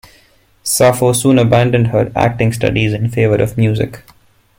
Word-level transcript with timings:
Sapho 0.63 1.13
soon 1.15 1.37
abandoned 1.37 1.89
her 1.89 2.11
acting 2.15 2.51
studies 2.51 2.91
in 2.91 3.07
favor 3.07 3.35
of 3.35 3.55
music. 3.55 4.03